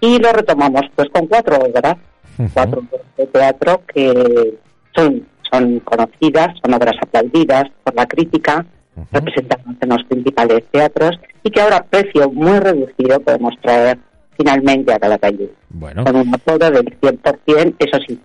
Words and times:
y 0.00 0.18
lo 0.18 0.32
retomamos 0.32 0.82
pues 0.94 1.08
con 1.08 1.26
cuatro 1.28 1.56
obras, 1.56 1.96
uh 2.38 2.42
-huh. 2.42 2.50
cuatro 2.52 2.80
obras 2.80 3.06
de 3.16 3.26
teatro 3.26 3.82
que 3.86 4.58
son, 4.94 5.26
son 5.50 5.80
conocidas, 5.80 6.48
son 6.62 6.74
obras 6.74 6.96
aplaudidas 7.00 7.64
por 7.82 7.94
la 7.94 8.04
crítica, 8.06 8.66
uh 8.96 9.00
-huh. 9.00 9.06
representadas 9.12 9.76
en 9.80 9.88
los 9.88 10.04
principales 10.04 10.64
teatros 10.70 11.18
y 11.42 11.50
que 11.50 11.60
ahora 11.62 11.78
a 11.78 11.84
precio 11.84 12.30
muy 12.30 12.58
reducido 12.58 13.18
podemos 13.20 13.54
traer 13.62 13.98
finalmente 14.36 14.92
a 14.92 14.98
Calatayud. 14.98 15.48
Bueno. 15.70 16.04
Con 16.04 16.16
un 16.16 16.34
apoyo 16.34 16.70
del 16.70 17.00
100%, 17.00 17.74
eso 17.78 17.98
sí, 18.06 18.20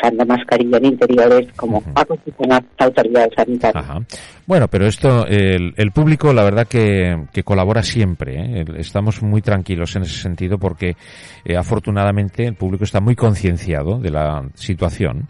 usando 0.00 0.24
mascarilla 0.24 0.78
en 0.78 0.86
interiores 0.86 1.48
como 1.56 1.80
-huh. 1.80 1.92
aconsejan 1.94 2.48
las 2.48 2.62
autoridades 2.78 3.30
sanitarias. 3.36 3.84
Ajá. 3.84 4.00
Bueno, 4.46 4.68
pero 4.68 4.86
esto, 4.86 5.26
el, 5.26 5.74
el 5.76 5.92
público, 5.92 6.32
la 6.32 6.42
verdad 6.42 6.66
que, 6.66 7.26
que 7.32 7.42
colabora 7.42 7.82
siempre. 7.82 8.60
¿eh? 8.60 8.64
Estamos 8.78 9.22
muy 9.22 9.42
tranquilos 9.42 9.94
en 9.96 10.02
ese 10.02 10.20
sentido 10.20 10.58
porque, 10.58 10.96
eh, 11.44 11.56
afortunadamente, 11.56 12.46
el 12.46 12.54
público 12.54 12.84
está 12.84 13.00
muy 13.00 13.14
concienciado 13.14 13.98
de 13.98 14.10
la 14.10 14.42
situación 14.54 15.28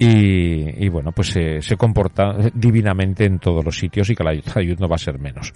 y, 0.00 0.88
bueno, 0.88 1.10
pues 1.12 1.28
se, 1.28 1.60
se, 1.60 1.76
comporta 1.76 2.36
divinamente 2.54 3.24
en 3.24 3.38
todos 3.40 3.64
los 3.64 3.76
sitios 3.76 4.08
y 4.10 4.14
que 4.14 4.22
la 4.22 4.30
ayuda 4.30 4.76
no 4.78 4.88
va 4.88 4.94
a 4.94 4.98
ser 4.98 5.18
menos. 5.18 5.52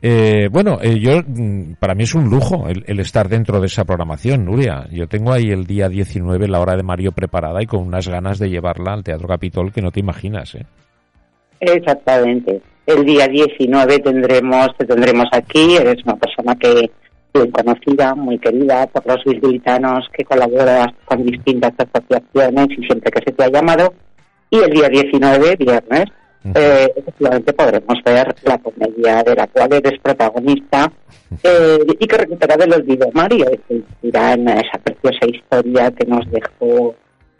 Eh, 0.00 0.48
bueno, 0.50 0.78
eh, 0.80 0.98
yo, 0.98 1.20
mm, 1.26 1.74
para 1.78 1.94
mí 1.94 2.04
es 2.04 2.14
un 2.14 2.30
lujo 2.30 2.68
el, 2.68 2.84
el, 2.86 3.00
estar 3.00 3.28
dentro 3.28 3.60
de 3.60 3.66
esa 3.66 3.84
programación, 3.84 4.46
Nuria. 4.46 4.86
Yo 4.90 5.06
tengo 5.08 5.32
ahí 5.32 5.50
el 5.50 5.66
día 5.66 5.88
19 5.88 6.48
la 6.48 6.60
hora 6.60 6.76
de 6.76 6.82
Mario 6.82 7.12
preparada 7.12 7.62
y 7.62 7.66
con 7.66 7.86
unas 7.86 8.08
ganas 8.08 8.38
de 8.38 8.48
llevarla 8.48 8.94
al 8.94 9.04
Teatro 9.04 9.28
Capitol 9.28 9.72
que 9.72 9.82
no 9.82 9.90
te 9.90 10.00
imaginas, 10.00 10.54
¿eh? 10.54 10.64
Exactamente. 11.60 12.60
El 12.86 13.04
día 13.04 13.28
19 13.28 13.98
tendremos, 14.00 14.68
te 14.76 14.84
tendremos 14.84 15.26
aquí, 15.32 15.76
eres 15.76 16.02
una 16.04 16.16
persona 16.16 16.56
que 16.56 16.90
muy 17.34 17.50
conocida, 17.50 18.14
muy 18.14 18.38
querida 18.38 18.86
por 18.86 19.06
los 19.06 19.24
bilbilitanos 19.24 20.08
que 20.12 20.24
colaboras 20.24 20.88
con 21.04 21.24
distintas 21.24 21.72
asociaciones 21.78 22.66
y 22.78 22.84
siempre 22.84 23.10
que 23.10 23.22
se 23.24 23.32
te 23.32 23.44
ha 23.44 23.48
llamado. 23.50 23.94
Y 24.50 24.58
el 24.58 24.70
día 24.70 24.88
19, 24.88 25.56
viernes, 25.56 26.04
uh 26.44 26.48
-huh. 26.48 26.52
eh, 26.56 26.92
efectivamente 26.96 27.52
podremos 27.54 27.98
ver 28.04 28.34
la 28.42 28.58
comedia 28.58 29.22
de 29.22 29.34
la 29.34 29.46
cual 29.46 29.72
eres 29.72 29.98
protagonista 30.00 30.92
eh, 31.42 31.78
y 31.98 32.06
que 32.06 32.16
recupera 32.18 32.56
del 32.56 32.74
olvido 32.74 33.08
Mario, 33.14 33.46
que 33.66 33.74
inspira 33.76 34.34
en 34.34 34.48
esa 34.48 34.78
preciosa 34.82 35.26
historia 35.26 35.90
que 35.90 36.06
nos 36.06 36.30
dejó 36.30 36.94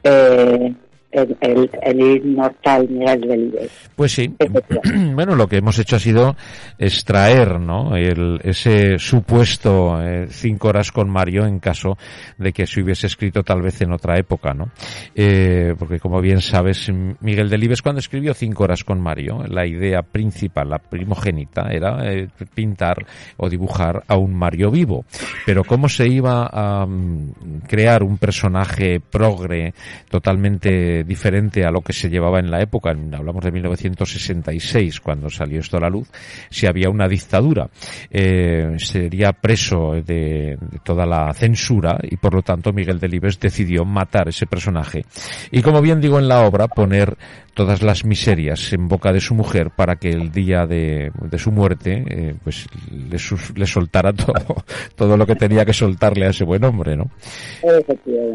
eh, 0.05 0.75
el, 1.13 1.37
el, 1.41 1.71
el, 1.83 2.01
inmortal 2.01 2.89
Miguel 2.89 3.21
Delibes. 3.21 3.71
Pues 3.95 4.13
sí. 4.13 4.35
Bueno, 5.15 5.37
lo 5.37 5.47
que 5.47 5.59
hemos 5.59 5.79
hecho 5.79 5.97
ha 5.97 5.99
sido 5.99 6.37
extraer, 6.79 7.61
¿no? 7.61 7.97
El, 7.97 8.41
ese 8.43 8.99
supuesto 8.99 10.01
eh, 10.03 10.27
cinco 10.29 10.69
horas 10.69 10.91
con 10.91 11.11
Mario 11.11 11.47
en 11.47 11.59
caso 11.59 11.97
de 12.39 12.53
que 12.53 12.67
se 12.67 12.81
hubiese 12.81 13.07
escrito 13.07 13.43
tal 13.43 13.63
vez 13.63 13.81
en 13.83 13.93
otra 13.93 14.19
época, 14.19 14.55
¿no? 14.55 14.71
Eh, 15.15 15.75
porque 15.79 16.01
como 16.01 16.21
bien 16.21 16.41
sabes, 16.41 16.91
Miguel 17.21 17.51
Delibes 17.51 17.83
cuando 17.83 18.01
escribió 18.01 18.35
cinco 18.35 18.65
horas 18.65 18.85
con 18.85 19.01
Mario, 19.01 19.45
la 19.49 19.67
idea 19.67 20.03
principal, 20.03 20.71
la 20.71 20.79
primogénita, 20.79 21.69
era 21.71 22.11
eh, 22.11 22.29
pintar 22.55 23.05
o 23.37 23.49
dibujar 23.49 24.03
a 24.09 24.17
un 24.17 24.35
Mario 24.35 24.71
vivo. 24.71 25.05
Pero 25.47 25.65
cómo 25.65 25.89
se 25.89 26.09
iba 26.09 26.47
a 26.47 26.85
um, 26.85 27.33
crear 27.69 28.03
un 28.03 28.19
personaje 28.19 29.01
progre 29.01 29.75
totalmente 30.09 31.02
diferente 31.05 31.65
a 31.65 31.71
lo 31.71 31.81
que 31.81 31.93
se 31.93 32.09
llevaba 32.09 32.39
en 32.39 32.51
la 32.51 32.61
época, 32.61 32.91
hablamos 32.91 33.45
de 33.45 33.53
1966, 33.53 35.01
cuando 35.01 35.29
salió 35.31 35.61
esto 35.61 35.77
a 35.77 35.81
la 35.81 35.89
luz, 35.89 36.09
si 36.51 36.67
había 36.67 36.89
una 36.91 37.09
dictadura. 37.09 37.69
Eh, 38.11 38.75
sería 38.79 39.33
preso 39.33 39.93
de, 39.93 40.57
de, 40.61 40.79
toda 40.85 41.07
la 41.07 41.33
censura 41.35 41.99
y 42.03 42.17
por 42.17 42.35
lo 42.35 42.43
tanto 42.43 42.73
Miguel 42.73 42.99
Delibes 42.99 43.39
decidió 43.39 43.85
matar 43.85 44.29
ese 44.29 44.47
personaje. 44.47 45.05
Y 45.51 45.63
como 45.63 45.81
bien 45.81 46.01
digo 46.01 46.19
en 46.19 46.29
la 46.29 46.47
obra, 46.47 46.69
poner 46.69 47.17
todas 47.55 47.83
las 47.83 48.05
miserias 48.05 48.73
en 48.73 48.89
boca 48.89 49.13
de 49.13 49.21
su 49.21 49.35
mujer 49.35 49.71
para 49.71 49.97
que 49.97 50.09
el 50.09 50.33
día 50.33 50.67
de, 50.67 51.11
de 51.15 51.39
su 51.39 51.53
muerte 51.53 52.05
eh, 52.09 52.35
pues 52.43 52.67
le, 52.91 53.19
le, 53.57 53.67
soltara 53.67 54.13
todo, 54.15 54.65
todo 54.95 55.17
lo 55.17 55.27
que 55.27 55.35
tenía 55.35 55.65
que 55.65 55.73
soltarle 55.73 56.27
a 56.27 56.31
ese 56.31 56.45
buen 56.45 56.65
hombre, 56.65 56.97
¿no? 56.97 57.11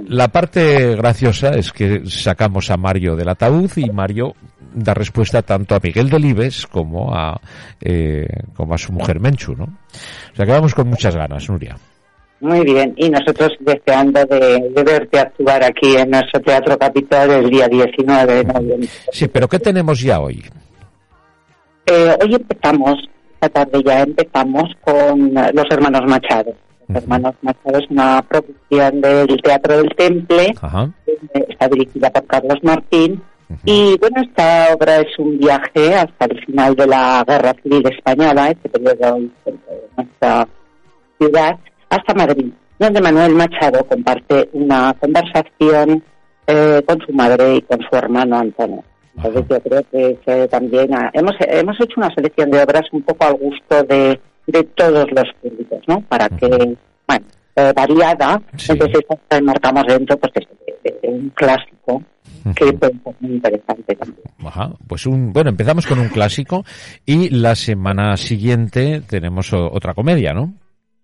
La 0.08 0.28
parte 0.28 0.96
graciosa 0.96 1.50
es 1.52 1.72
que 1.72 2.04
sacamos 2.06 2.57
a 2.70 2.78
Mario 2.78 3.16
del 3.16 3.30
ataúd 3.30 3.72
y 3.78 3.90
Mario 3.90 4.34
da 4.74 4.94
respuesta 4.94 5.42
tanto 5.42 5.76
a 5.76 5.80
Miguel 5.82 6.10
Delibes 6.10 6.68
como 6.68 7.14
a, 7.16 7.40
eh, 7.82 8.28
como 8.56 8.74
a 8.74 8.78
su 8.78 8.92
mujer 8.92 9.20
Menchu, 9.20 9.56
¿no? 9.56 9.66
O 9.66 10.36
sea 10.36 10.46
que 10.46 10.52
vamos 10.52 10.74
con 10.74 10.88
muchas 10.88 11.16
ganas, 11.16 11.50
Nuria. 11.50 11.76
Muy 12.40 12.64
bien, 12.64 12.94
y 12.98 13.10
nosotros 13.10 13.50
deseando 13.60 14.24
de, 14.26 14.70
de, 14.70 14.84
verte 14.84 15.20
actuar 15.20 15.64
aquí 15.64 15.96
en 15.96 16.12
nuestro 16.12 16.40
Teatro 16.42 16.78
Capital 16.78 17.32
el 17.32 17.50
día 17.50 17.68
19 17.68 18.34
de 18.36 18.44
noviembre. 18.44 18.90
Sí, 19.12 19.28
pero 19.28 19.48
¿qué 19.48 19.58
tenemos 19.58 20.00
ya 20.00 20.20
hoy? 20.20 20.44
Eh, 21.88 22.16
hoy 22.22 22.36
empezamos, 22.36 23.10
esta 23.34 23.50
tarde 23.50 23.82
ya 23.84 24.02
empezamos 24.02 24.66
con 24.82 25.34
Los 25.34 25.66
Hermanos 25.72 26.02
Machado. 26.06 26.54
Los 26.88 26.90
uh 26.90 26.94
-huh. 26.94 26.98
Hermanos 27.04 27.36
Machado 27.42 27.80
es 27.80 27.90
una 27.90 28.22
producción 28.22 29.02
del 29.02 29.42
Teatro 29.42 29.78
del 29.78 29.90
Temple, 29.96 30.54
Ajá. 30.62 30.92
Está 31.50 31.68
dirigida 31.68 32.10
por 32.12 32.26
Carlos 32.28 32.60
Martín, 32.64 33.22
Uh 33.50 33.54
-huh. 33.54 33.60
Y 33.64 33.98
bueno, 33.98 34.22
esta 34.24 34.74
obra 34.76 34.98
es 34.98 35.18
un 35.18 35.38
viaje 35.40 35.96
hasta 35.96 36.26
el 36.26 36.46
final 36.46 36.76
de 36.76 36.86
la 36.86 37.24
Guerra 37.26 37.54
Civil 37.64 37.82
Española, 37.88 38.50
este 38.50 38.68
periodo 38.68 39.20
de 39.46 39.56
nuestra 39.96 40.46
ciudad, 41.18 41.58
hasta 41.90 42.14
Madrid, 42.14 42.52
donde 42.78 43.00
Manuel 43.02 43.36
Machado 43.36 43.86
comparte 43.86 44.50
una 44.52 44.94
conversación 45.00 46.04
eh, 46.46 46.82
con 46.86 47.00
su 47.06 47.14
madre 47.14 47.56
y 47.56 47.62
con 47.62 47.80
su 47.90 47.96
hermano 47.96 48.38
Antonio. 48.38 48.84
Entonces 49.16 49.44
yo 49.50 49.60
creo 49.62 49.84
que, 49.92 50.18
que 50.26 50.48
también 50.50 50.94
ha, 50.94 51.10
hemos, 51.14 51.36
hemos 51.40 51.80
hecho 51.80 51.94
una 52.02 52.14
selección 52.14 52.52
de 52.52 52.62
obras 52.62 52.84
un 52.92 53.02
poco 53.04 53.24
al 53.28 53.36
gusto 53.36 53.82
de, 53.84 54.20
de 54.48 54.64
todos 54.76 55.08
los 55.12 55.34
públicos, 55.42 55.80
¿no? 55.88 56.02
Para 56.02 56.28
que, 56.28 56.48
bueno, 57.08 57.26
eh, 57.56 57.72
variada, 57.74 58.42
Sí. 58.58 58.74
entonces 58.74 59.00
esta 59.10 59.42
marcamos 59.42 59.86
dentro 59.88 60.18
pues 60.18 60.34
de 60.34 60.42
un 61.04 61.30
clásico 61.30 62.04
que 62.56 62.74
puede 62.74 62.94
ser 63.04 63.16
muy 63.20 63.36
interesante 63.36 63.96
también. 63.96 64.22
Ajá, 64.46 64.72
pues 64.88 65.06
un, 65.06 65.34
bueno, 65.34 65.50
empezamos 65.50 65.86
con 65.86 66.00
un 66.00 66.10
clásico 66.10 66.64
y 67.06 67.30
la 67.30 67.56
semana 67.56 68.16
siguiente 68.18 69.02
tenemos 69.08 69.54
otra 69.54 69.94
comedia, 69.94 70.34
¿no? 70.34 70.54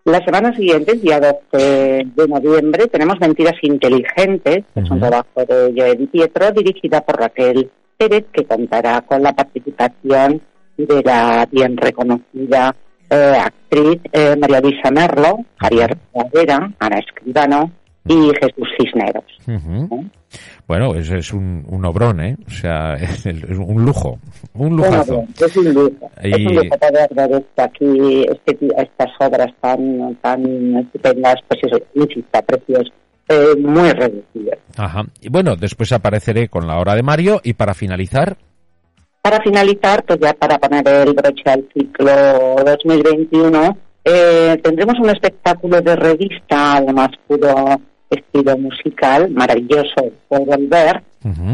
La 0.05 0.23
semana 0.25 0.53
siguiente, 0.53 0.95
día 0.95 1.19
12 1.19 2.07
de 2.13 2.27
noviembre, 2.27 2.87
tenemos 2.87 3.15
Mentiras 3.21 3.55
Inteligentes, 3.61 4.65
que 4.73 4.79
es 4.81 4.91
un 4.91 4.99
trabajo 4.99 5.45
de 5.47 5.73
Joe 5.77 5.95
Di 5.95 6.07
Pietro, 6.07 6.51
dirigida 6.51 6.99
por 6.99 7.17
Raquel 7.17 7.71
Pérez, 7.97 8.25
que 8.33 8.43
contará 8.43 9.01
con 9.01 9.23
la 9.23 9.33
participación 9.33 10.41
de 10.75 11.01
la 11.03 11.47
bien 11.49 11.77
reconocida 11.77 12.75
eh, 13.09 13.37
actriz 13.39 14.01
eh, 14.11 14.35
María 14.37 14.59
Luisa 14.59 14.91
Merlo, 14.91 15.37
Javier 15.57 15.97
Pradera, 16.11 16.73
Ana 16.79 16.99
Escribano 16.99 17.71
y 18.05 18.13
Jesús 18.39 18.67
Cisneros. 18.77 19.23
Ujú. 19.47 19.95
¿eh? 20.01 20.07
Bueno, 20.67 20.95
es, 20.95 21.09
es 21.09 21.31
un, 21.33 21.63
un 21.67 21.85
obrón, 21.85 22.19
¿eh? 22.21 22.35
O 22.47 22.49
sea, 22.49 22.93
es 22.99 23.25
es 23.25 23.57
un 23.57 23.85
lujo, 23.85 24.19
un 24.53 24.75
Bueno, 24.77 24.91
lujazo. 24.91 25.15
bien, 25.17 25.27
es 25.39 25.57
un 25.57 25.73
lujo. 25.73 26.11
Es 26.21 26.37
Y- 26.37 26.45
un 26.47 26.55
lujo 26.55 26.77
poder 26.79 27.09
ver 27.11 27.45
aquí, 27.57 28.25
este, 28.29 28.57
estas 28.77 29.09
obras 29.19 29.53
tan, 29.61 30.15
tan 30.21 30.75
estupendas, 30.77 31.35
pues 31.47 31.61
eso, 31.63 31.77
insisto, 31.95 32.37
a 32.37 32.41
precios 32.41 32.91
eh, 33.29 33.55
muy 33.59 33.89
reducidos. 33.91 34.59
Ajá. 34.77 35.03
Y 35.21 35.29
bueno, 35.29 35.55
después 35.55 35.91
apareceré 35.93 36.49
con 36.49 36.67
la 36.67 36.77
hora 36.77 36.95
de 36.95 37.03
Mario 37.03 37.39
y 37.43 37.53
para 37.53 37.73
finalizar, 37.73 38.35
Para 39.21 39.41
finalizar, 39.41 40.03
pues 40.03 40.19
ya 40.19 40.33
para 40.33 40.57
poner 40.59 40.85
el 41.07 41.13
broche 41.13 41.43
al 41.45 41.65
ciclo 41.73 42.11
2021, 42.65 43.77
eh, 44.03 44.59
tendremos 44.61 44.99
un 44.99 45.09
espectáculo 45.09 45.79
de 45.79 45.95
revista, 45.95 46.73
además 46.77 47.07
puro 47.27 47.53
estilo 48.13 48.57
musical, 48.57 49.29
maravilloso 49.31 50.11
por 50.27 50.45
volver. 50.45 51.01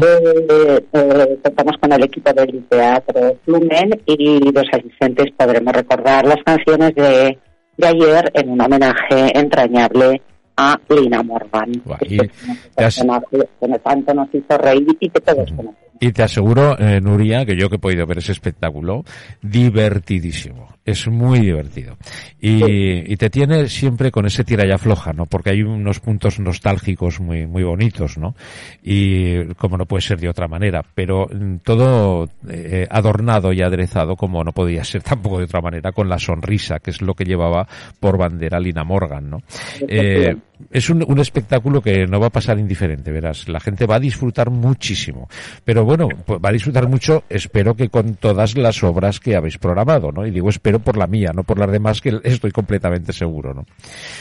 Eh, 0.02 0.84
eh, 0.92 1.38
contamos 1.44 1.76
con 1.80 1.92
el 1.92 2.02
equipo 2.02 2.32
del 2.32 2.64
Teatro 2.68 3.36
Flumen 3.44 4.00
y 4.06 4.40
los 4.52 4.64
asistentes 4.72 5.26
podremos 5.36 5.72
recordar 5.72 6.24
las 6.26 6.42
canciones 6.44 6.94
de, 6.94 7.38
de 7.76 7.86
ayer 7.86 8.30
en 8.34 8.50
un 8.50 8.60
homenaje 8.60 9.38
entrañable 9.38 10.20
a 10.56 10.78
Lina 10.88 11.22
Morgan. 11.22 11.70
Que 12.00 12.14
y 12.14 12.84
es 12.84 12.98
un 12.98 13.10
has- 13.10 13.24
que 13.30 13.78
tanto 13.78 14.12
nos 14.14 14.28
hizo 14.34 14.58
reír 14.58 14.88
y 14.98 15.08
que 15.08 15.20
todos 15.20 15.48
conocemos. 15.52 15.89
Y 16.00 16.12
te 16.12 16.22
aseguro, 16.22 16.78
eh, 16.78 16.98
Nuria, 17.00 17.44
que 17.44 17.54
yo 17.54 17.68
que 17.68 17.76
he 17.76 17.78
podido 17.78 18.06
ver 18.06 18.18
ese 18.18 18.32
espectáculo, 18.32 19.04
divertidísimo. 19.42 20.74
Es 20.82 21.06
muy 21.08 21.40
divertido. 21.40 21.98
Y, 22.40 23.12
y 23.12 23.16
te 23.16 23.28
tiene 23.28 23.68
siempre 23.68 24.10
con 24.10 24.24
ese 24.24 24.42
tira 24.42 24.66
y 24.66 24.70
afloja, 24.70 25.12
¿no? 25.12 25.26
Porque 25.26 25.50
hay 25.50 25.62
unos 25.62 26.00
puntos 26.00 26.40
nostálgicos 26.40 27.20
muy, 27.20 27.46
muy 27.46 27.62
bonitos, 27.64 28.16
¿no? 28.16 28.34
Y 28.82 29.44
como 29.56 29.76
no 29.76 29.84
puede 29.84 30.00
ser 30.00 30.18
de 30.18 30.30
otra 30.30 30.48
manera, 30.48 30.82
pero 30.94 31.28
mm, 31.30 31.56
todo 31.58 32.30
eh, 32.48 32.86
adornado 32.90 33.52
y 33.52 33.60
aderezado 33.60 34.16
como 34.16 34.42
no 34.42 34.52
podía 34.52 34.82
ser 34.84 35.02
tampoco 35.04 35.38
de 35.38 35.44
otra 35.44 35.60
manera 35.60 35.92
con 35.92 36.08
la 36.08 36.18
sonrisa, 36.18 36.78
que 36.78 36.92
es 36.92 37.02
lo 37.02 37.12
que 37.12 37.24
llevaba 37.24 37.68
por 38.00 38.16
bandera 38.16 38.58
Lina 38.58 38.84
Morgan, 38.84 39.28
¿no? 39.28 39.42
Eh, 39.86 40.34
es 40.70 40.90
un, 40.90 41.04
un 41.06 41.18
espectáculo 41.18 41.80
que 41.80 42.06
no 42.06 42.20
va 42.20 42.26
a 42.28 42.30
pasar 42.30 42.58
indiferente, 42.58 43.10
verás. 43.10 43.48
La 43.48 43.60
gente 43.60 43.86
va 43.86 43.96
a 43.96 44.00
disfrutar 44.00 44.50
muchísimo. 44.50 45.28
Pero 45.64 45.84
bueno, 45.90 46.08
pues 46.24 46.38
va 46.38 46.50
a 46.50 46.52
disfrutar 46.52 46.88
mucho, 46.88 47.24
espero 47.28 47.74
que 47.74 47.88
con 47.88 48.14
todas 48.14 48.56
las 48.56 48.80
obras 48.84 49.18
que 49.18 49.34
habéis 49.34 49.58
programado, 49.58 50.12
¿no? 50.12 50.24
Y 50.24 50.30
digo 50.30 50.48
espero 50.48 50.78
por 50.78 50.96
la 50.96 51.08
mía, 51.08 51.32
no 51.34 51.42
por 51.42 51.58
las 51.58 51.68
demás, 51.72 52.00
que 52.00 52.16
estoy 52.22 52.52
completamente 52.52 53.12
seguro, 53.12 53.52
¿no? 53.52 53.64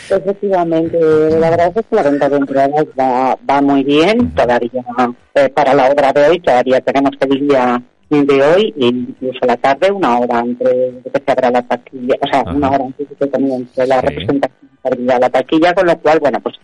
Efectivamente, 0.10 0.98
la 1.00 1.52
verdad 1.52 1.72
es 1.76 1.86
que 1.88 1.96
la 1.96 2.02
venta 2.02 2.28
de 2.28 2.38
entradas 2.38 2.86
va, 3.00 3.38
va 3.48 3.62
muy 3.62 3.84
bien. 3.84 4.32
Todavía, 4.32 4.84
eh, 5.36 5.50
para 5.50 5.76
la 5.76 5.92
obra 5.92 6.12
de 6.12 6.30
hoy, 6.30 6.40
todavía 6.40 6.82
tenemos 6.82 7.12
el 7.20 7.48
día 7.48 7.80
de 8.10 8.42
hoy, 8.42 8.74
e 8.76 8.86
incluso 8.88 9.46
la 9.46 9.58
tarde, 9.58 9.92
una 9.92 10.18
hora 10.18 10.40
antes 10.40 10.68
de 10.68 11.02
que 11.04 11.22
se 11.24 11.32
abra 11.32 11.52
la 11.52 11.62
taquilla, 11.62 12.16
o 12.20 12.28
sea, 12.32 12.42
Ajá. 12.42 12.52
una 12.52 12.72
hora 12.72 12.86
antes 12.86 13.08
de 13.10 13.16
que 13.16 13.30
comience 13.30 13.86
la 13.86 14.00
Sí. 14.00 14.08
representación 14.08 14.70
se 14.82 14.88
abrirá 14.88 15.20
la 15.20 15.30
taquilla, 15.30 15.74
con 15.76 15.86
lo 15.86 15.96
cual, 16.00 16.20
bueno, 16.20 16.40
pues 16.40 16.56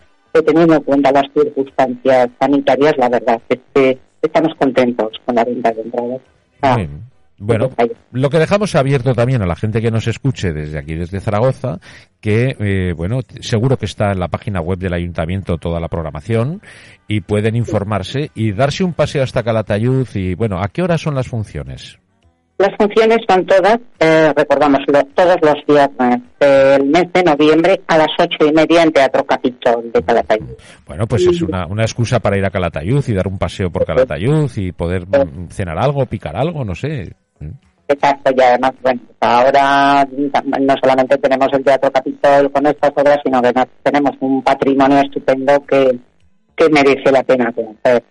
teniendo 0.44 0.74
en 0.74 0.82
cuenta 0.82 1.12
las 1.12 1.24
circunstancias 1.32 2.28
sanitarias, 2.40 2.94
la 2.98 3.08
verdad 3.08 3.40
es 3.48 3.60
que 3.72 3.98
estamos 4.26 4.54
contentos 4.58 5.12
con 5.24 5.34
la 5.34 5.44
venta 5.44 5.72
de 5.72 5.82
entradas. 5.82 6.20
Ah. 6.62 6.76
Bueno, 7.38 7.68
lo 8.12 8.30
que 8.30 8.38
dejamos 8.38 8.74
abierto 8.74 9.14
también 9.14 9.42
a 9.42 9.46
la 9.46 9.56
gente 9.56 9.82
que 9.82 9.90
nos 9.90 10.06
escuche 10.06 10.54
desde 10.54 10.78
aquí, 10.78 10.94
desde 10.94 11.20
Zaragoza, 11.20 11.80
que, 12.18 12.56
eh, 12.58 12.94
bueno, 12.96 13.20
seguro 13.40 13.76
que 13.76 13.84
está 13.84 14.12
en 14.12 14.20
la 14.20 14.28
página 14.28 14.62
web 14.62 14.78
del 14.78 14.94
ayuntamiento 14.94 15.58
toda 15.58 15.78
la 15.78 15.88
programación 15.88 16.62
y 17.06 17.20
pueden 17.20 17.54
informarse 17.54 18.30
y 18.34 18.52
darse 18.52 18.84
un 18.84 18.94
paseo 18.94 19.22
hasta 19.22 19.42
Calatayud 19.42 20.08
y, 20.14 20.34
bueno, 20.34 20.60
¿a 20.62 20.68
qué 20.68 20.82
hora 20.82 20.96
son 20.96 21.14
las 21.14 21.28
funciones? 21.28 21.98
Las 22.58 22.74
funciones 22.78 23.18
son 23.28 23.44
todas, 23.44 23.78
eh, 24.00 24.32
recordámoslo, 24.34 25.02
todos 25.14 25.36
los 25.42 25.56
viernes 25.66 26.22
del 26.40 26.86
mes 26.86 27.04
de 27.12 27.22
noviembre 27.22 27.80
a 27.86 27.98
las 27.98 28.08
ocho 28.18 28.46
y 28.48 28.52
media 28.52 28.82
en 28.82 28.92
Teatro 28.92 29.24
Capitol 29.26 29.92
de 29.92 30.02
Calatayud. 30.02 30.56
Bueno, 30.86 31.06
pues 31.06 31.26
es 31.26 31.42
una, 31.42 31.66
una 31.66 31.82
excusa 31.82 32.18
para 32.18 32.38
ir 32.38 32.44
a 32.46 32.50
Calatayud 32.50 33.04
y 33.06 33.12
dar 33.12 33.28
un 33.28 33.38
paseo 33.38 33.70
por 33.70 33.84
Calatayud 33.84 34.50
y 34.56 34.72
poder 34.72 35.06
mm, 35.06 35.48
cenar 35.50 35.78
algo, 35.78 36.06
picar 36.06 36.34
algo, 36.34 36.64
no 36.64 36.74
sé. 36.74 37.12
Exacto, 37.88 38.32
y 38.34 38.40
además, 38.40 38.72
bueno, 38.82 39.00
ahora 39.20 40.08
no 40.10 40.74
solamente 40.82 41.18
tenemos 41.18 41.48
el 41.52 41.62
Teatro 41.62 41.90
Capitol 41.92 42.50
con 42.50 42.66
estas 42.66 42.90
obras, 42.96 43.18
sino 43.22 43.42
que 43.42 43.52
tenemos 43.82 44.12
un 44.20 44.42
patrimonio 44.42 45.00
estupendo 45.00 45.62
que, 45.66 45.96
que 46.56 46.68
merece 46.70 47.12
la 47.12 47.22
pena 47.22 47.52
conocer. 47.52 48.02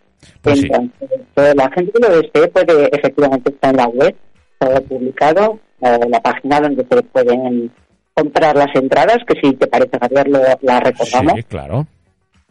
Pues 0.42 0.60
sí. 0.60 0.70
Entonces, 0.72 1.56
la 1.56 1.70
gente 1.72 1.92
que 1.92 2.00
lo 2.00 2.22
desee 2.22 2.48
puede, 2.48 2.90
efectivamente, 2.96 3.52
está 3.52 3.70
en 3.72 3.78
la 3.78 3.88
web, 3.88 4.16
todo 4.60 4.82
publicado, 4.84 5.60
eh, 5.82 5.98
la 6.10 6.22
página 6.22 6.60
donde 6.60 6.86
se 6.90 7.04
pueden 7.04 7.72
comprar 8.14 8.56
las 8.56 8.74
entradas, 8.76 9.18
que 9.28 9.40
si 9.42 9.54
te 9.56 9.68
parece, 9.68 9.98
Javier, 10.00 10.30
lo, 10.30 10.40
la 10.62 10.80
recordamos. 10.80 11.34
Sí, 11.36 11.44
claro. 11.44 11.86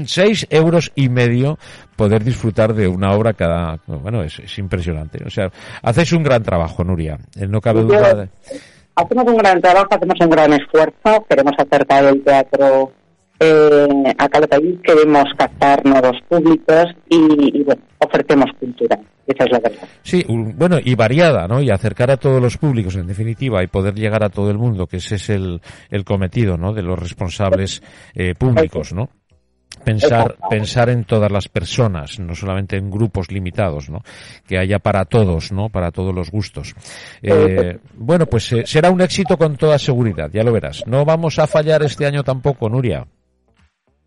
6 0.05 0.47
euros 0.51 0.91
y 0.95 1.07
medio 1.09 1.57
poder 1.95 2.23
disfrutar 2.23 2.73
de 2.73 2.87
una 2.87 3.13
obra 3.13 3.33
cada... 3.33 3.79
Bueno, 3.87 4.21
es, 4.21 4.37
es 4.39 4.57
impresionante. 4.59 5.23
O 5.25 5.29
sea, 5.29 5.49
hacéis 5.81 6.11
un 6.13 6.23
gran 6.23 6.43
trabajo, 6.43 6.83
Nuria. 6.83 7.17
Eh, 7.39 7.47
No 7.47 7.61
cabe 7.61 7.81
duda 7.83 8.13
de... 8.13 8.29
Hacemos 8.95 9.25
un 9.27 9.37
gran 9.37 9.61
trabajo, 9.61 9.87
hacemos 9.91 10.15
un 10.19 10.29
gran 10.29 10.51
esfuerzo, 10.53 11.25
queremos 11.29 11.53
acercar 11.57 12.03
el 12.03 12.21
teatro 12.21 12.91
eh, 13.39 13.87
a 14.17 14.27
Calatayud, 14.27 14.81
queremos 14.81 15.23
captar 15.37 15.85
nuevos 15.85 16.17
públicos 16.27 16.85
y, 17.07 17.59
y, 17.59 17.63
bueno, 17.63 17.81
cultura. 18.59 18.99
Esa 19.27 19.43
es 19.43 19.51
la 19.51 19.59
verdad. 19.59 19.87
Sí, 20.01 20.25
bueno, 20.27 20.77
y 20.83 20.95
variada, 20.95 21.47
¿no? 21.47 21.61
Y 21.61 21.69
acercar 21.69 22.11
a 22.11 22.17
todos 22.17 22.41
los 22.41 22.57
públicos, 22.57 22.95
en 22.95 23.07
definitiva, 23.07 23.63
y 23.63 23.67
poder 23.67 23.93
llegar 23.93 24.23
a 24.23 24.29
todo 24.29 24.49
el 24.49 24.57
mundo, 24.57 24.87
que 24.87 24.97
ese 24.97 25.15
es 25.15 25.29
el, 25.29 25.61
el 25.89 26.03
cometido, 26.03 26.57
¿no? 26.57 26.73
De 26.73 26.81
los 26.81 26.97
responsables 26.97 27.81
eh, 28.15 28.33
públicos, 28.35 28.93
¿no? 28.93 29.09
Pensar, 29.83 30.35
pensar 30.49 30.89
en 30.89 31.05
todas 31.05 31.31
las 31.31 31.47
personas, 31.47 32.19
no 32.19 32.35
solamente 32.35 32.75
en 32.75 32.89
grupos 32.89 33.31
limitados, 33.31 33.89
¿no? 33.89 34.01
Que 34.45 34.57
haya 34.57 34.79
para 34.79 35.05
todos, 35.05 35.53
¿no? 35.53 35.69
Para 35.69 35.91
todos 35.91 36.13
los 36.13 36.31
gustos. 36.31 36.75
Eh, 37.21 37.77
bueno, 37.93 38.25
pues 38.25 38.51
eh, 38.51 38.63
será 38.65 38.89
un 38.89 38.99
éxito 38.99 39.37
con 39.37 39.55
toda 39.55 39.77
seguridad, 39.79 40.29
ya 40.33 40.43
lo 40.43 40.51
verás. 40.51 40.83
No 40.85 41.05
vamos 41.05 41.39
a 41.39 41.47
fallar 41.47 41.83
este 41.83 42.05
año 42.05 42.23
tampoco, 42.23 42.67
Nuria. 42.67 43.05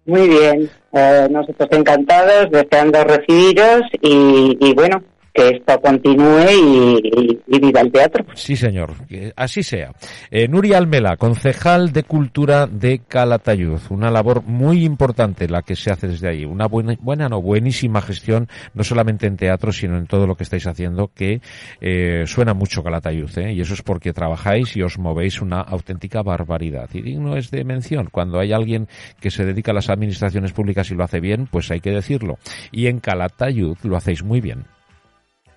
Muy 0.05 0.29
bien, 0.29 0.69
eh, 0.93 1.29
nosotros 1.31 1.69
encantados, 1.73 2.51
deseando 2.51 3.05
recibiros 3.05 3.83
y, 4.01 4.59
y 4.61 4.75
bueno, 4.75 5.03
que 5.33 5.49
esto 5.49 5.81
continúe 5.81 6.47
y, 6.51 7.59
viva 7.59 7.81
el 7.81 7.93
teatro. 7.93 8.25
Sí, 8.35 8.57
señor, 8.57 8.95
así 9.37 9.63
sea. 9.63 9.93
Eh, 10.31 10.49
Nuria 10.49 10.79
Almela, 10.79 11.17
concejal 11.17 11.93
de 11.93 12.03
Cultura 12.03 12.67
de 12.67 13.01
Calatayud, 13.07 13.81
una 13.91 14.11
labor 14.11 14.43
muy 14.43 14.85
importante 14.85 15.49
la 15.49 15.63
que 15.63 15.77
se 15.77 15.91
hace 15.91 16.09
desde 16.09 16.29
ahí, 16.29 16.45
una 16.45 16.67
buena, 16.67 16.97
buena 17.01 17.29
no, 17.29 17.41
buenísima 17.41 18.03
gestión, 18.03 18.49
no 18.75 18.85
solamente 18.85 19.27
en 19.27 19.37
teatro, 19.37 19.73
sino 19.73 19.97
en 19.97 20.07
todo 20.07 20.27
lo 20.27 20.35
que 20.35 20.43
estáis 20.43 20.67
haciendo, 20.67 21.11
que 21.15 21.41
eh, 21.81 22.25
suena 22.27 22.53
mucho 22.53 22.83
Calatayud, 22.83 23.39
¿eh? 23.39 23.53
y 23.53 23.61
eso 23.61 23.75
es 23.75 23.83
porque 23.83 24.13
trabajáis 24.13 24.77
y 24.77 24.83
os 24.83 24.99
movéis 24.99 25.41
una 25.41 25.61
auténtica 25.61 26.23
barbaridad. 26.23 26.89
Y 26.93 27.01
digno 27.01 27.37
es 27.37 27.51
de 27.51 27.65
mención, 27.65 28.09
cuando 28.11 28.39
hay 28.39 28.53
alguien 28.53 28.89
que 29.21 29.31
se 29.31 29.45
dedica 29.45 29.73
a 29.73 29.75
las 29.75 29.89
administraciones 29.89 30.53
públicas 30.53 30.91
y 30.91 30.95
lo 30.95 31.05
hace 31.05 31.21
bien, 31.21 31.49
pues 31.51 31.71
hay 31.71 31.81
que 31.81 31.91
decirlo. 31.91 32.39
Y 32.71 32.87
en 32.89 33.01
Calatayud 33.01 33.77
lo 33.83 33.97
hacéis 33.97 34.23
muy 34.23 34.41
bien. 34.41 34.65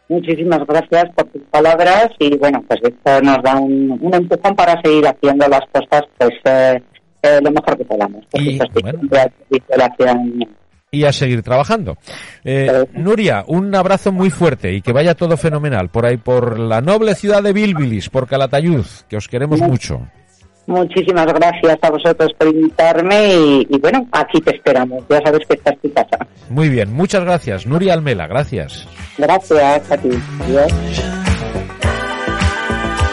Muchísimas 0.08 0.60
gracias 0.68 1.06
por 1.16 1.26
tus 1.30 1.42
palabras 1.44 2.10
y 2.20 2.38
bueno, 2.38 2.64
pues 2.68 2.80
esto 2.84 3.22
nos 3.22 3.42
da 3.42 3.56
un, 3.58 4.00
empujón 4.14 4.56
para 4.56 4.80
seguir 4.84 5.08
haciendo 5.08 5.48
las 5.48 5.62
cosas 5.72 6.04
pues 6.18 6.32
eh, 6.46 6.82
eh, 7.24 7.40
lo 7.42 7.52
mejor 7.52 7.78
que 7.78 7.86
podamos. 7.86 8.24
Y, 8.34 8.60
y 10.92 11.04
a 11.04 11.12
seguir 11.12 11.42
trabajando. 11.42 11.98
Eh, 12.44 12.86
Nuria, 12.94 13.44
un 13.48 13.74
abrazo 13.76 14.12
muy 14.12 14.30
fuerte 14.30 14.74
y 14.74 14.82
que 14.82 14.94
vaya 14.94 15.16
todo 15.16 15.38
fenomenal 15.38 15.90
por 15.90 16.06
ahí, 16.06 16.18
por 16.18 16.60
la 16.60 16.82
noble 16.82 17.16
ciudad 17.16 17.44
de 17.44 17.54
Bilbilis, 17.54 18.10
por 18.10 18.28
Calatayud, 18.28 18.86
que 19.10 19.18
os 19.18 19.28
queremos 19.28 19.60
mucho. 19.62 20.08
Muchísimas 20.68 21.28
gracias 21.28 21.78
a 21.82 21.90
vosotros 21.92 22.32
por 22.38 22.48
invitarme 22.48 23.36
y, 23.70 23.78
bueno, 23.80 24.08
aquí 24.12 24.42
te 24.42 24.56
esperamos. 24.56 25.04
Ya 25.10 25.22
sabes 25.24 25.46
que 25.48 25.56
estás 25.56 25.76
tu 25.82 25.94
casa. 25.94 26.18
Muy 26.50 26.70
bien, 26.70 26.92
muchas 26.92 27.24
gracias. 27.24 27.68
Nuria 27.68 27.94
Almela, 27.94 28.28
gracias. 28.28 28.88
Gracias 29.18 29.92
a 29.92 29.98
ti. 29.98 30.10
Adiós. 30.42 31.15